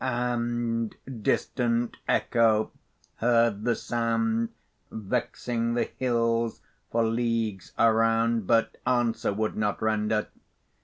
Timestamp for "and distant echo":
0.03-2.71